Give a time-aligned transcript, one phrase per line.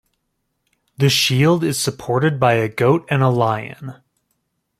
[0.97, 3.97] The shield is supported by a goat and a lion.